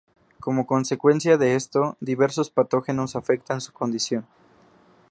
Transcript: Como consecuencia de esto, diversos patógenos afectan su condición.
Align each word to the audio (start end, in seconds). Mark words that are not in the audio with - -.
Como 0.39 0.65
consecuencia 0.65 1.37
de 1.37 1.53
esto, 1.53 1.95
diversos 1.99 2.49
patógenos 2.49 3.15
afectan 3.15 3.61
su 3.61 3.71
condición. 3.71 4.25